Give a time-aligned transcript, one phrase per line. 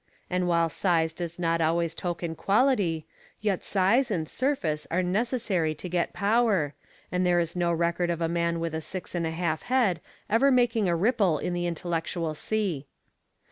[0.31, 3.05] And while size does not always token quality,
[3.39, 6.73] yet size and surface are necessary to get power,
[7.11, 10.01] and there is no record of a man with a six and a half head
[10.27, 12.87] ever making a ripple on the intellectual sea.